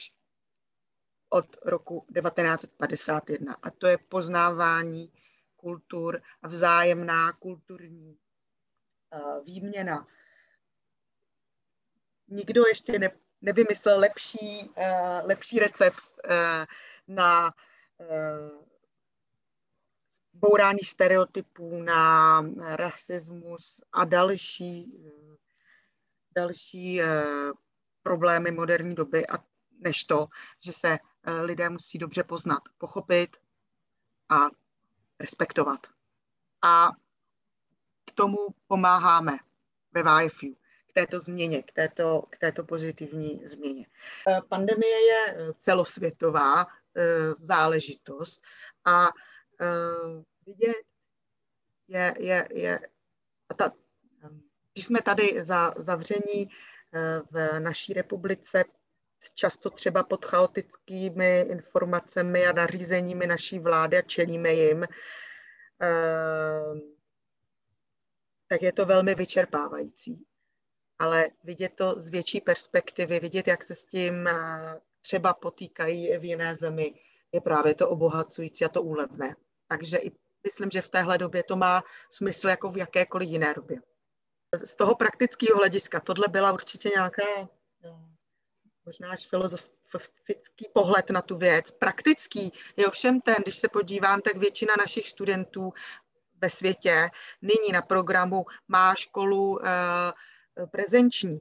od 1.28 1.56
roku 1.64 2.06
1951 2.14 3.56
a 3.62 3.70
to 3.70 3.86
je 3.86 3.98
poznávání 3.98 5.12
kultur 5.56 6.22
a 6.42 6.48
vzájemná 6.48 7.32
kulturní 7.32 8.18
uh, 9.14 9.44
výměna. 9.44 10.06
Nikdo 12.28 12.66
ještě 12.66 12.98
ne, 12.98 13.10
nevymyslel 13.40 14.00
lepší, 14.00 14.70
uh, 14.76 14.84
lepší 15.22 15.58
recept 15.58 15.98
uh, 16.24 16.64
na 17.08 17.52
bourání 20.32 20.84
stereotypů, 20.84 21.82
na 21.82 22.40
rasismus 22.76 23.80
a 23.92 24.04
další, 24.04 24.92
další 26.34 27.00
problémy 28.02 28.50
moderní 28.50 28.94
doby, 28.94 29.26
a 29.26 29.44
než 29.80 30.04
to, 30.04 30.26
že 30.60 30.72
se 30.72 30.98
Eh, 30.98 30.98
lidé 31.26 31.70
musí 31.70 31.98
dobře 31.98 32.22
poznat, 32.24 32.62
pochopit 32.78 33.36
a 34.28 34.36
respektovat. 35.20 35.86
A 36.62 36.90
k 38.04 38.14
tomu 38.14 38.36
pomáháme 38.66 39.38
ve 39.92 40.02
VIFU, 40.02 40.54
k 40.86 40.92
této 40.92 41.20
změně, 41.20 41.62
k 41.62 41.72
této, 41.72 42.22
k 42.30 42.38
této 42.38 42.64
pozitivní 42.64 43.42
změně. 43.44 43.86
Eh, 44.28 44.40
pandemie 44.48 45.06
je 45.06 45.26
eh, 45.28 45.52
celosvětová 45.60 46.66
záležitost 47.40 48.42
a 48.84 49.08
vidět 50.46 50.82
je, 51.88 52.14
je, 52.18 52.48
je 52.52 52.80
a 53.48 53.54
ta, 53.54 53.72
když 54.72 54.86
jsme 54.86 55.02
tady 55.02 55.44
za 55.44 55.74
zavření 55.76 56.50
v 57.30 57.60
naší 57.60 57.92
republice 57.92 58.64
často 59.34 59.70
třeba 59.70 60.02
pod 60.02 60.24
chaotickými 60.24 61.40
informacemi 61.40 62.46
a 62.46 62.52
nařízeními 62.52 63.26
naší 63.26 63.58
vlády 63.58 63.98
a 63.98 64.02
čelíme 64.02 64.52
jim, 64.52 64.86
ehm, 65.80 66.80
tak 68.48 68.62
je 68.62 68.72
to 68.72 68.86
velmi 68.86 69.14
vyčerpávající. 69.14 70.26
Ale 70.98 71.30
vidět 71.44 71.72
to 71.74 72.00
z 72.00 72.08
větší 72.08 72.40
perspektivy, 72.40 73.20
vidět, 73.20 73.46
jak 73.46 73.64
se 73.64 73.74
s 73.74 73.84
tím 73.84 74.26
eh, 74.28 74.80
třeba 75.00 75.34
potýkají 75.34 76.18
v 76.18 76.24
jiné 76.24 76.56
zemi, 76.56 76.94
je 77.32 77.40
právě 77.40 77.74
to 77.74 77.88
obohacující 77.88 78.64
a 78.64 78.68
to 78.68 78.82
úlevné. 78.82 79.36
Takže 79.68 79.96
i 79.96 80.12
myslím, 80.44 80.70
že 80.70 80.82
v 80.82 80.90
téhle 80.90 81.18
době 81.18 81.42
to 81.42 81.56
má 81.56 81.82
smysl 82.10 82.48
jako 82.48 82.70
v 82.70 82.76
jakékoliv 82.76 83.28
jiné 83.28 83.54
době. 83.54 83.80
Z 84.64 84.74
toho 84.74 84.94
praktického 84.94 85.58
hlediska, 85.58 86.00
tohle 86.00 86.28
byla 86.28 86.52
určitě 86.52 86.88
nějaká 86.88 87.22
možná 88.86 89.10
až 89.10 89.26
filozofický 89.26 90.68
pohled 90.72 91.10
na 91.10 91.22
tu 91.22 91.38
věc. 91.38 91.70
Praktický 91.70 92.52
je 92.76 92.86
ovšem 92.86 93.20
ten, 93.20 93.36
když 93.42 93.56
se 93.56 93.68
podívám, 93.68 94.20
tak 94.20 94.36
většina 94.36 94.74
našich 94.78 95.08
studentů 95.08 95.72
ve 96.42 96.50
světě 96.50 97.10
nyní 97.42 97.72
na 97.72 97.82
programu 97.82 98.44
má 98.68 98.94
školu 98.94 99.50
uh, 99.50 99.60
prezenční, 100.70 101.40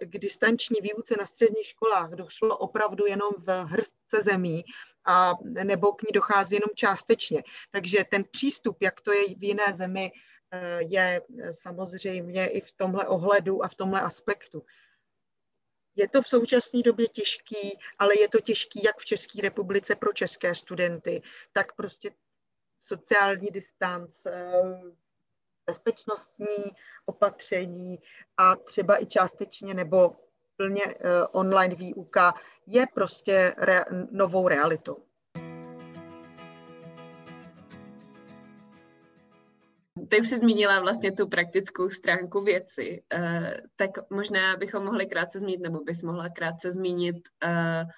k 0.00 0.18
distanční 0.18 0.80
výuce 0.82 1.14
na 1.20 1.26
středních 1.26 1.66
školách 1.66 2.10
došlo 2.10 2.58
opravdu 2.58 3.06
jenom 3.06 3.32
v 3.38 3.64
hrstce 3.64 4.22
zemí 4.22 4.64
a 5.04 5.32
nebo 5.44 5.92
k 5.92 6.02
ní 6.02 6.12
dochází 6.14 6.54
jenom 6.54 6.74
částečně. 6.74 7.42
Takže 7.70 8.04
ten 8.10 8.24
přístup, 8.30 8.76
jak 8.82 9.00
to 9.00 9.12
je 9.12 9.34
v 9.36 9.44
jiné 9.44 9.72
zemi, 9.72 10.12
eh, 10.52 10.78
je 10.82 11.20
samozřejmě 11.50 12.46
i 12.48 12.60
v 12.60 12.72
tomhle 12.72 13.06
ohledu 13.06 13.64
a 13.64 13.68
v 13.68 13.74
tomhle 13.74 14.00
aspektu. 14.00 14.62
Je 15.96 16.08
to 16.08 16.22
v 16.22 16.28
současné 16.28 16.82
době 16.82 17.08
těžký, 17.08 17.78
ale 17.98 18.20
je 18.20 18.28
to 18.28 18.40
těžký 18.40 18.82
jak 18.84 18.98
v 18.98 19.04
České 19.04 19.42
republice 19.42 19.96
pro 19.96 20.12
české 20.12 20.54
studenty, 20.54 21.22
tak 21.52 21.76
prostě 21.76 22.10
sociální 22.80 23.48
distanc, 23.50 24.26
bezpečnostní 25.66 26.64
opatření 27.06 27.98
a 28.36 28.56
třeba 28.56 29.02
i 29.02 29.06
částečně 29.06 29.74
nebo 29.74 30.16
plně 30.56 30.84
eh, 30.84 31.26
online 31.26 31.74
výuka 31.74 32.34
je 32.66 32.86
prostě 32.94 33.54
re, 33.58 33.84
novou 34.10 34.48
realitou. 34.48 35.06
Ty 40.08 40.20
už 40.20 40.28
jsi 40.28 40.38
zmínila 40.38 40.80
vlastně 40.80 41.12
tu 41.12 41.28
praktickou 41.28 41.90
stránku 41.90 42.40
věci, 42.44 43.02
uh, 43.14 43.50
tak 43.76 43.90
možná 44.10 44.56
bychom 44.56 44.84
mohli 44.84 45.06
krátce 45.06 45.38
zmínit, 45.38 45.60
nebo 45.60 45.78
bys 45.84 46.02
mohla 46.02 46.28
krátce 46.28 46.72
zmínit, 46.72 47.16
uh, 47.44 47.90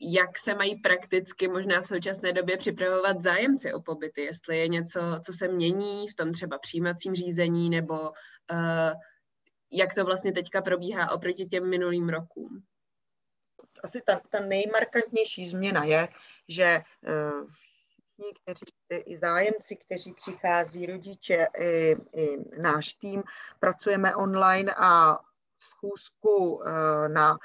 jak 0.00 0.38
se 0.38 0.54
mají 0.54 0.80
prakticky 0.80 1.48
možná 1.48 1.80
v 1.80 1.86
současné 1.86 2.32
době 2.32 2.56
připravovat 2.56 3.22
zájemci 3.22 3.72
o 3.72 3.80
pobyty, 3.80 4.22
jestli 4.22 4.58
je 4.58 4.68
něco, 4.68 5.00
co 5.26 5.32
se 5.32 5.48
mění 5.48 6.08
v 6.08 6.14
tom 6.14 6.32
třeba 6.32 6.58
přijímacím 6.58 7.14
řízení, 7.14 7.70
nebo 7.70 8.00
uh, 8.00 8.92
jak 9.72 9.94
to 9.94 10.04
vlastně 10.04 10.32
teďka 10.32 10.62
probíhá 10.62 11.10
oproti 11.10 11.46
těm 11.46 11.70
minulým 11.70 12.08
rokům? 12.08 12.62
Asi 13.84 14.02
ta, 14.06 14.20
ta 14.30 14.40
nejmarkantnější 14.40 15.48
změna 15.48 15.84
je, 15.84 16.08
že 16.48 16.80
uh, 17.08 17.46
všichni, 18.22 18.34
kteří, 18.42 19.10
i 19.12 19.18
zájemci, 19.18 19.76
kteří 19.76 20.12
přichází, 20.14 20.86
rodiče, 20.86 21.46
i, 21.58 21.96
i 22.12 22.38
náš 22.60 22.92
tým, 22.94 23.22
pracujeme 23.60 24.16
online 24.16 24.74
a 24.76 25.18
schůzku 25.58 26.54
uh, 26.54 26.64
na 27.08 27.38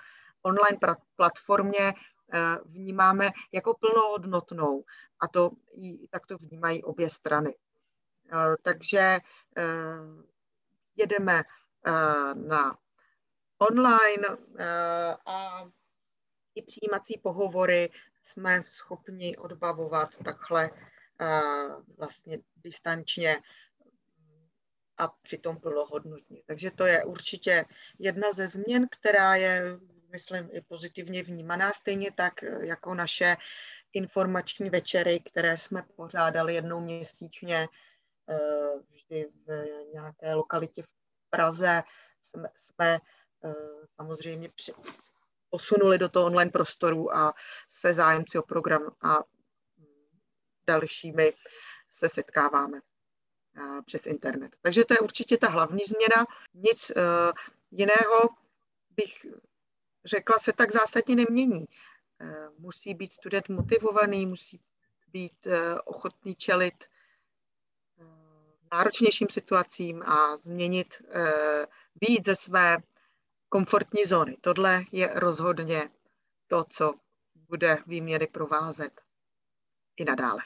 online 0.43 0.77
platformě 1.15 1.93
Eh, 2.33 2.57
vnímáme 2.65 3.31
jako 3.51 3.73
plnohodnotnou 3.73 4.83
a 5.19 5.27
to 5.27 5.51
tak 6.09 6.27
to 6.27 6.37
vnímají 6.37 6.83
obě 6.83 7.09
strany. 7.09 7.55
Takže 8.61 9.19
jedeme 10.95 11.43
na 12.33 12.77
online 13.57 14.27
a 15.25 15.67
i 16.55 16.61
přijímací 16.61 17.19
pohovory 17.23 17.89
jsme 18.27 18.63
schopni 18.69 19.37
odbavovat 19.37 20.17
takhle 20.23 20.69
vlastně 21.97 22.37
distančně 22.55 23.41
a 24.97 25.07
přitom 25.07 25.59
plnohodnotně. 25.59 26.41
Takže 26.45 26.71
to 26.71 26.85
je 26.85 27.05
určitě 27.05 27.65
jedna 27.99 28.33
ze 28.33 28.47
změn, 28.47 28.87
která 28.91 29.35
je 29.35 29.79
myslím, 30.11 30.49
i 30.51 30.61
pozitivně 30.61 31.23
vnímaná, 31.23 31.71
stejně 31.71 32.11
tak 32.11 32.43
eh, 32.43 32.65
jako 32.65 32.93
naše 32.93 33.37
informační 33.93 34.69
večery, 34.69 35.19
které 35.19 35.57
jsme 35.57 35.83
pořádali 35.95 36.55
jednou 36.55 36.79
měsíčně 36.81 37.67
eh, 38.29 38.37
vždy 38.89 39.27
v 39.45 39.65
nějaké 39.93 40.33
lokalitě 40.33 40.83
v 40.83 40.93
Praze, 41.29 41.83
jsme, 42.21 42.49
jsme 42.55 42.99
eh, 43.43 43.53
samozřejmě 43.95 44.49
posunuli 45.49 45.97
do 45.97 46.09
toho 46.09 46.25
online 46.25 46.51
prostoru 46.51 47.15
a 47.15 47.33
se 47.69 47.93
zájemci 47.93 48.37
o 48.37 48.41
program 48.41 48.95
a 49.01 49.19
dalšími 50.67 51.33
se 51.89 52.09
setkáváme 52.09 52.81
přes 53.85 54.05
internet. 54.05 54.55
Takže 54.61 54.85
to 54.85 54.93
je 54.93 54.99
určitě 54.99 55.37
ta 55.37 55.49
hlavní 55.49 55.81
změna. 55.85 56.25
Nic 56.53 56.91
jiného 57.71 58.29
bych 58.89 59.25
řekla, 60.05 60.39
se 60.39 60.53
tak 60.53 60.71
zásadně 60.71 61.15
nemění. 61.15 61.65
Eh, 62.21 62.49
musí 62.57 62.93
být 62.93 63.13
student 63.13 63.49
motivovaný, 63.49 64.25
musí 64.25 64.61
být 65.07 65.47
eh, 65.47 65.81
ochotný 65.81 66.35
čelit 66.35 66.85
náročnějším 68.71 69.27
situacím 69.29 70.03
a 70.03 70.37
změnit, 70.37 71.01
být 71.95 72.25
ze 72.25 72.35
své 72.35 72.77
komfortní 73.49 74.05
zóny. 74.05 74.37
Tohle 74.41 74.83
je 74.91 75.07
rozhodně 75.15 75.89
to, 76.47 76.63
co 76.69 76.93
bude 77.35 77.77
výměny 77.87 78.27
provázet 78.27 79.01
i 79.97 80.05
nadále. 80.05 80.39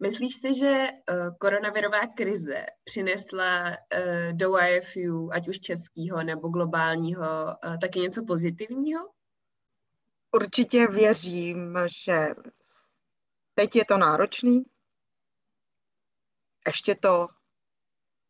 Myslíš 0.00 0.34
si, 0.36 0.54
že 0.54 0.88
uh, 1.10 1.36
koronavirová 1.38 2.06
krize 2.06 2.66
přinesla 2.84 3.68
uh, 3.68 3.74
do 4.32 4.58
IFU, 4.58 5.32
ať 5.32 5.48
už 5.48 5.60
českého 5.60 6.22
nebo 6.22 6.48
globálního, 6.48 7.44
uh, 7.44 7.78
taky 7.78 8.00
něco 8.00 8.24
pozitivního? 8.24 9.10
Určitě 10.32 10.86
věřím, 10.86 11.78
že 11.86 12.28
teď 13.54 13.76
je 13.76 13.84
to 13.84 13.98
náročný. 13.98 14.62
Ještě 16.66 16.94
to 16.94 17.28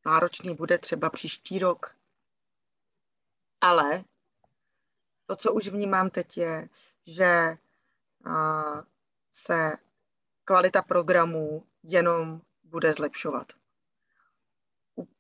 náročný 0.09 0.55
bude 0.55 0.79
třeba 0.79 1.11
příští 1.11 1.59
rok. 1.59 1.97
Ale 3.61 4.05
to, 5.27 5.37
co 5.37 5.53
už 5.53 5.69
vnímám 5.69 6.11
teď, 6.11 6.37
je, 6.37 6.69
že 7.07 7.59
se 9.33 9.73
kvalita 10.45 10.83
programů 10.83 11.67
jenom 11.83 12.41
bude 12.65 12.93
zlepšovat. 12.93 13.53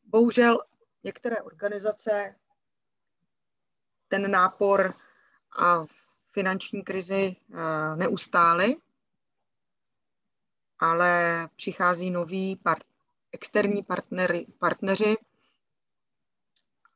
Bohužel 0.04 0.58
některé 1.04 1.42
organizace 1.42 2.34
ten 4.08 4.30
nápor 4.30 4.94
a 5.58 5.84
finanční 6.32 6.82
krizi 6.84 7.36
eh, 7.36 7.96
neustály, 7.96 8.76
ale 10.78 11.48
přichází 11.56 12.10
noví 12.10 12.56
part, 12.56 12.84
externí 13.32 13.82
partnery, 13.82 14.46
partneři 14.58 15.16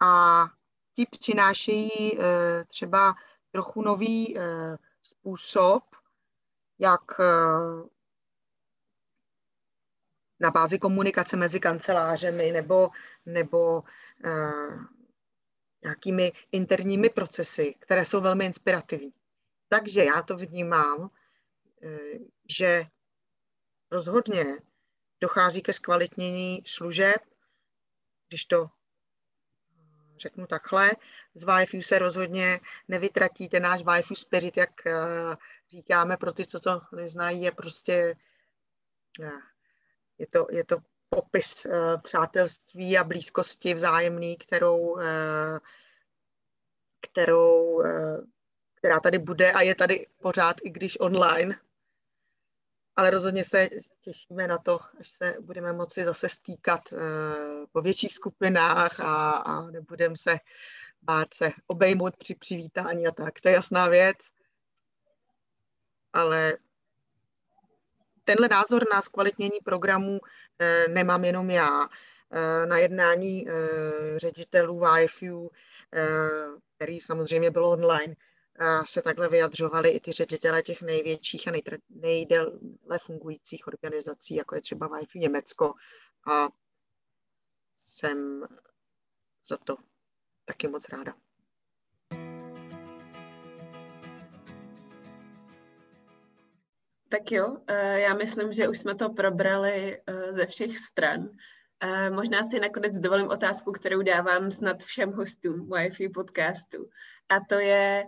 a 0.00 0.44
ti 0.94 1.06
přinášejí 1.10 2.18
eh, 2.18 2.64
třeba 2.64 3.14
trochu 3.50 3.82
nový 3.82 4.38
eh, 4.38 4.42
způsob, 5.02 5.82
jak 6.78 7.20
na 10.40 10.50
bázi 10.50 10.78
komunikace 10.78 11.36
mezi 11.36 11.60
kancelářemi 11.60 12.52
nebo, 12.52 12.90
nebo 13.26 13.82
nějakými 15.84 16.32
interními 16.52 17.10
procesy, 17.10 17.74
které 17.78 18.04
jsou 18.04 18.20
velmi 18.20 18.46
inspirativní. 18.46 19.12
Takže 19.68 20.04
já 20.04 20.22
to 20.22 20.36
vnímám, 20.36 21.10
že 22.48 22.84
rozhodně 23.90 24.44
dochází 25.22 25.62
ke 25.62 25.72
zkvalitnění 25.72 26.62
služeb, 26.66 27.16
když 28.28 28.44
to 28.44 28.66
řeknu 30.18 30.46
takhle, 30.46 30.90
z 31.34 31.44
Wi-Fi 31.44 31.82
se 31.82 31.98
rozhodně 31.98 32.60
nevytratí 32.88 33.48
ten 33.48 33.62
náš 33.62 33.80
Wi-Fi 33.80 34.14
spirit, 34.14 34.56
jak 34.56 34.70
uh, 34.86 35.34
říkáme 35.68 36.16
pro 36.16 36.32
ty, 36.32 36.46
co 36.46 36.60
to 36.60 36.80
neznají, 36.92 37.42
je 37.42 37.52
prostě 37.52 38.16
je 40.18 40.26
to, 40.26 40.46
je 40.50 40.64
to 40.64 40.76
popis 41.08 41.66
přátelství 42.02 42.98
a 42.98 43.04
blízkosti 43.04 43.74
vzájemný, 43.74 44.36
kterou, 44.36 44.98
kterou, 47.00 47.82
která 48.74 49.00
tady 49.00 49.18
bude 49.18 49.52
a 49.52 49.60
je 49.62 49.74
tady 49.74 50.06
pořád, 50.22 50.56
i 50.62 50.70
když 50.70 51.00
online. 51.00 51.60
Ale 52.96 53.10
rozhodně 53.10 53.44
se 53.44 53.68
těšíme 54.00 54.46
na 54.46 54.58
to, 54.58 54.80
až 55.00 55.10
se 55.10 55.34
budeme 55.40 55.72
moci 55.72 56.04
zase 56.04 56.28
stýkat 56.28 56.92
uh, 56.92 56.98
po 57.72 57.82
větších 57.82 58.14
skupinách 58.14 59.00
a, 59.00 59.30
a 59.30 59.70
nebudeme 59.70 60.16
se 60.16 60.38
bát 61.02 61.34
se 61.34 61.52
obejmout 61.66 62.16
při 62.16 62.34
přivítání 62.34 63.06
a 63.06 63.10
tak. 63.10 63.40
To 63.40 63.48
je 63.48 63.54
jasná 63.54 63.88
věc. 63.88 64.16
Ale 66.12 66.58
tenhle 68.24 68.48
názor 68.48 68.84
na 68.92 69.02
zkvalitnění 69.02 69.60
programů 69.64 70.20
eh, 70.58 70.88
nemám 70.88 71.24
jenom 71.24 71.50
já. 71.50 71.88
Eh, 72.34 72.66
na 72.66 72.78
jednání 72.78 73.48
eh, 73.48 73.52
ředitelů 74.16 74.82
YFU, 74.98 75.50
který 76.76 77.00
samozřejmě 77.00 77.50
byl 77.50 77.64
online, 77.64 78.14
se 78.86 79.02
takhle 79.02 79.28
vyjadřovali 79.28 79.90
i 79.90 80.00
ty 80.00 80.12
ředitele 80.12 80.62
těch 80.62 80.82
největších 80.82 81.48
a 81.48 81.52
nejdéle 81.90 82.98
fungujících 83.00 83.66
organizací, 83.66 84.34
jako 84.34 84.54
je 84.54 84.60
třeba 84.60 85.00
YFU 85.00 85.18
Německo. 85.18 85.74
A 86.32 86.48
jsem 87.74 88.44
za 89.48 89.56
to 89.56 89.76
taky 90.44 90.68
moc 90.68 90.88
ráda. 90.88 91.14
Tak 97.08 97.32
jo, 97.32 97.56
eh, 97.66 98.00
já 98.00 98.14
myslím, 98.14 98.52
že 98.52 98.68
už 98.68 98.78
jsme 98.78 98.94
to 98.94 99.10
probrali 99.10 100.00
eh, 100.06 100.32
ze 100.32 100.46
všech 100.46 100.78
stran. 100.78 101.28
Eh, 101.80 102.10
možná 102.10 102.42
si 102.42 102.60
nakonec 102.60 102.98
dovolím 102.98 103.28
otázku, 103.28 103.72
kterou 103.72 104.02
dávám 104.02 104.50
snad 104.50 104.82
všem 104.82 105.12
hostům 105.12 105.68
Wi-Fi 105.68 106.12
podcastu. 106.14 106.88
A 107.28 107.40
to 107.48 107.54
je, 107.54 108.04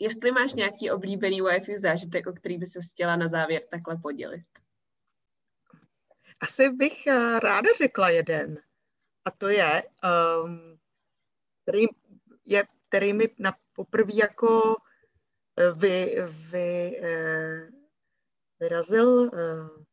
jestli 0.00 0.32
máš 0.32 0.54
nějaký 0.54 0.90
oblíbený 0.90 1.42
Wi-Fi 1.42 1.78
zážitek, 1.78 2.26
o 2.26 2.32
který 2.32 2.58
by 2.58 2.66
se 2.66 2.78
chtěla 2.92 3.16
na 3.16 3.28
závěr 3.28 3.62
takhle 3.70 3.96
podělit. 4.02 4.44
Asi 6.40 6.70
bych 6.70 7.06
ráda 7.38 7.68
řekla 7.78 8.10
jeden. 8.10 8.58
A 9.24 9.30
to 9.30 9.48
je, 9.48 9.82
um, 10.44 10.78
který, 11.62 11.86
je, 12.44 12.64
který 12.88 13.12
mi 13.12 13.28
na 13.38 13.56
poprvé 13.72 14.12
jako 14.14 14.76
vy, 15.74 16.16
vy, 16.50 17.00
vyrazil 18.60 19.30
eh, 19.34 19.84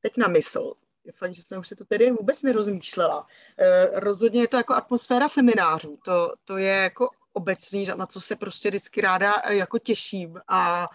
teď 0.00 0.16
na 0.16 0.28
mysl. 0.28 0.74
Je 1.04 1.12
fakt, 1.12 1.34
že 1.34 1.42
jsem 1.42 1.60
už 1.60 1.68
si 1.68 1.76
to 1.76 1.84
tedy 1.84 2.10
vůbec 2.10 2.42
nerozmýšlela. 2.42 3.26
Eh, 3.58 4.00
rozhodně 4.00 4.40
je 4.40 4.48
to 4.48 4.56
jako 4.56 4.74
atmosféra 4.74 5.28
seminářů. 5.28 5.98
To, 6.04 6.34
to 6.44 6.56
je 6.56 6.72
jako 6.72 7.08
obecný, 7.34 7.86
na 7.96 8.06
co 8.06 8.20
se 8.20 8.36
prostě 8.36 8.68
vždycky 8.68 9.00
ráda 9.00 9.34
eh, 9.44 9.54
jako 9.54 9.78
těším 9.78 10.40
a 10.48 10.88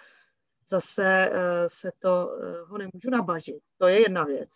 zase 0.67 1.31
se 1.67 1.91
to 1.99 2.31
ho 2.67 2.77
nemůžu 2.77 3.09
nabažit. 3.09 3.63
To 3.77 3.87
je 3.87 4.01
jedna 4.01 4.23
věc. 4.23 4.49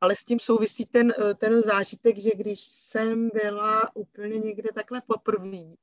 Ale 0.00 0.16
s 0.16 0.24
tím 0.24 0.40
souvisí 0.40 0.86
ten, 0.86 1.14
ten 1.38 1.62
zážitek, 1.62 2.18
že 2.18 2.30
když 2.34 2.60
jsem 2.60 3.28
byla 3.28 3.96
úplně 3.96 4.38
někde 4.38 4.68
takhle 4.74 5.02
poprvé, 5.06 5.74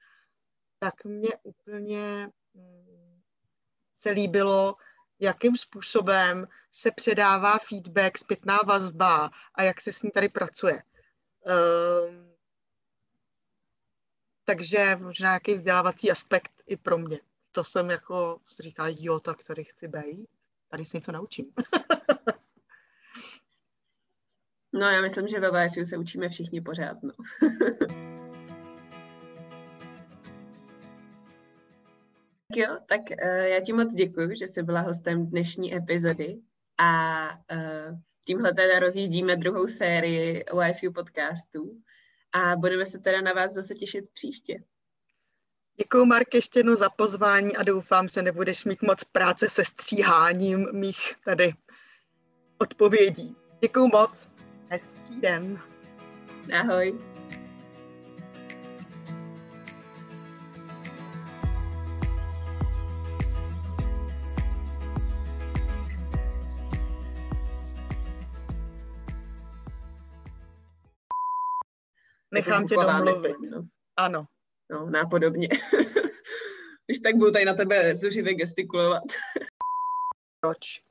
tak 0.79 1.05
mě 1.05 1.29
úplně 1.43 2.29
mm, 2.53 3.21
se 3.93 4.09
líbilo, 4.09 4.75
jakým 5.19 5.57
způsobem 5.57 6.47
se 6.71 6.91
předává 6.91 7.57
feedback, 7.57 8.17
zpětná 8.17 8.57
vazba 8.65 9.29
a 9.55 9.63
jak 9.63 9.81
se 9.81 9.93
s 9.93 10.01
ní 10.01 10.11
tady 10.11 10.29
pracuje. 10.29 10.83
Um, 11.45 12.32
takže 14.45 14.97
možná 15.01 15.29
nějaký 15.29 15.53
vzdělávací 15.53 16.11
aspekt 16.11 16.51
i 16.67 16.77
pro 16.77 16.97
mě. 16.97 17.19
To 17.51 17.63
jsem 17.63 17.89
jako 17.89 18.39
říkala, 18.61 18.89
jo, 18.99 19.19
tak 19.19 19.37
tady 19.47 19.63
chci 19.63 19.87
být. 19.87 20.27
Tady 20.67 20.85
si 20.85 20.97
něco 20.97 21.11
naučím. 21.11 21.53
no 24.73 24.89
já 24.89 25.01
myslím, 25.01 25.27
že 25.27 25.39
ve 25.39 25.69
VFU 25.69 25.85
se 25.85 25.97
učíme 25.97 26.29
všichni 26.29 26.61
pořád. 26.61 27.03
No. 27.03 27.11
jo, 32.55 32.77
tak 32.85 33.01
uh, 33.01 33.41
já 33.41 33.59
ti 33.59 33.73
moc 33.73 33.95
děkuji, 33.95 34.35
že 34.35 34.47
jsi 34.47 34.63
byla 34.63 34.81
hostem 34.81 35.27
dnešní 35.27 35.75
epizody 35.75 36.41
a 36.77 37.23
uh, 37.31 37.99
tímhle 38.23 38.53
teda 38.53 38.79
rozjíždíme 38.79 39.35
druhou 39.35 39.67
sérii 39.67 40.45
YFU 40.69 40.93
podcastů 40.93 41.81
a 42.33 42.55
budeme 42.55 42.85
se 42.85 42.99
teda 42.99 43.21
na 43.21 43.33
vás 43.33 43.53
zase 43.53 43.75
těšit 43.75 44.09
příště. 44.13 44.63
Děkuji, 45.77 46.05
Mark, 46.05 46.33
ještě 46.33 46.59
jednou 46.59 46.75
za 46.75 46.89
pozvání 46.89 47.57
a 47.57 47.63
doufám, 47.63 48.07
že 48.07 48.21
nebudeš 48.21 48.65
mít 48.65 48.81
moc 48.81 49.03
práce 49.03 49.49
se 49.49 49.65
stříháním 49.65 50.67
mých 50.71 51.15
tady 51.25 51.53
odpovědí. 52.57 53.35
Děkuji 53.61 53.87
moc. 53.93 54.29
Hezký 54.69 55.21
den. 55.21 55.59
Ahoj. 56.59 56.99
Nechám 72.33 72.67
tě 72.67 72.75
domluvit. 72.75 73.05
Myslím, 73.05 73.49
no. 73.49 73.67
Ano. 73.97 74.27
No, 74.69 74.89
nápodobně. 74.89 75.47
Když 76.85 76.99
tak 76.99 77.15
budu 77.15 77.31
tady 77.31 77.45
na 77.45 77.53
tebe 77.53 77.95
zuřivě 77.95 78.33
gestikulovat. 78.33 79.03
Proč 80.39 80.83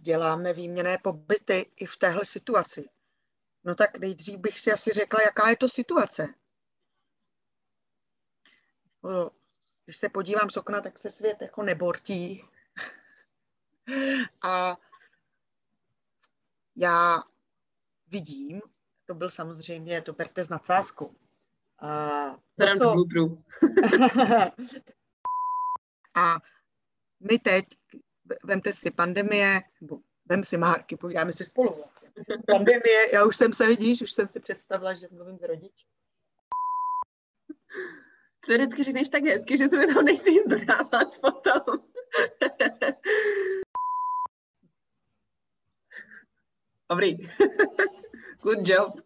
děláme 0.00 0.52
výměné 0.52 0.98
pobyty 0.98 1.70
i 1.76 1.86
v 1.86 1.96
téhle 1.96 2.24
situaci? 2.24 2.88
No 3.64 3.74
tak 3.74 3.98
nejdřív 3.98 4.38
bych 4.38 4.60
si 4.60 4.72
asi 4.72 4.90
řekla, 4.90 5.20
jaká 5.24 5.48
je 5.48 5.56
to 5.56 5.68
situace. 5.68 6.34
Když 9.84 9.96
se 9.96 10.08
podívám 10.08 10.50
z 10.50 10.56
okna, 10.56 10.80
tak 10.80 10.98
se 10.98 11.10
svět 11.10 11.42
jako 11.42 11.62
nebortí. 11.62 12.44
A 14.42 14.76
já 16.76 17.22
vidím, 18.06 18.62
to 19.06 19.14
byl 19.14 19.30
samozřejmě, 19.30 20.02
to 20.02 20.12
berte 20.12 20.44
z 20.44 20.48
nadsázku. 20.48 21.16
Uh, 21.82 22.36
to, 22.58 22.66
co... 22.78 22.94
a 26.14 26.40
my 27.20 27.38
teď, 27.38 27.64
vemte 28.44 28.72
si 28.72 28.90
pandemie, 28.90 29.60
nebo 29.80 29.98
vem 30.26 30.44
si 30.44 30.56
Márky, 30.56 30.96
povídáme 30.96 31.32
si 31.32 31.44
spolu. 31.44 31.84
Pandemie, 32.46 33.14
já 33.14 33.24
už 33.24 33.36
jsem 33.36 33.52
se, 33.52 33.66
vidíš, 33.66 34.02
už 34.02 34.12
jsem 34.12 34.28
si 34.28 34.40
představila, 34.40 34.94
že 34.94 35.08
mluvím 35.10 35.38
s 35.38 35.42
rodič. 35.42 35.86
To 38.46 38.52
vždycky 38.52 38.82
řekneš 38.82 39.08
tak 39.08 39.24
hezky, 39.24 39.56
že 39.56 39.68
se 39.68 39.78
mi 39.78 39.94
to 39.94 40.02
nechci 40.02 40.30
nic 40.30 40.46
dodávat 40.48 41.18
potom. 41.20 41.62
Dobrý. 46.90 47.16
Good 48.44 48.64
job. 48.64 49.03